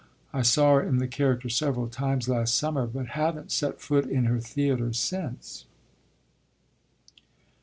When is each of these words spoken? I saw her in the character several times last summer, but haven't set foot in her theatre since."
I 0.33 0.41
saw 0.41 0.73
her 0.77 0.81
in 0.81 0.97
the 0.97 1.07
character 1.07 1.47
several 1.47 1.87
times 1.87 2.27
last 2.27 2.55
summer, 2.55 2.87
but 2.87 3.09
haven't 3.13 3.51
set 3.51 3.79
foot 3.79 4.07
in 4.09 4.23
her 4.25 4.39
theatre 4.39 4.93
since." 4.93 5.65